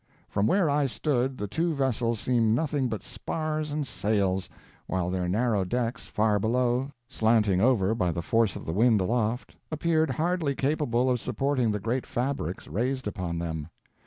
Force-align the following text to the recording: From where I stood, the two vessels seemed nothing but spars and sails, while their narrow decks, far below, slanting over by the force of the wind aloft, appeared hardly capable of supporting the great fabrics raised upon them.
From 0.29 0.47
where 0.47 0.67
I 0.67 0.87
stood, 0.87 1.37
the 1.37 1.45
two 1.47 1.75
vessels 1.75 2.19
seemed 2.19 2.55
nothing 2.55 2.87
but 2.89 3.03
spars 3.03 3.71
and 3.71 3.85
sails, 3.85 4.49
while 4.87 5.11
their 5.11 5.29
narrow 5.29 5.63
decks, 5.63 6.07
far 6.07 6.39
below, 6.39 6.89
slanting 7.07 7.61
over 7.61 7.93
by 7.93 8.11
the 8.11 8.23
force 8.23 8.55
of 8.55 8.65
the 8.65 8.73
wind 8.73 8.99
aloft, 8.99 9.55
appeared 9.71 10.09
hardly 10.09 10.55
capable 10.55 11.07
of 11.07 11.19
supporting 11.19 11.69
the 11.71 11.79
great 11.79 12.07
fabrics 12.07 12.65
raised 12.67 13.05
upon 13.05 13.37
them. 13.37 13.67